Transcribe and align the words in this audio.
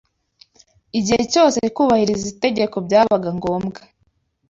igihe 0.99 1.23
cyose 1.31 1.59
kubahiriza 1.75 2.25
itegeko 2.33 2.75
byabaga 2.85 3.29
ngombwa. 3.37 3.79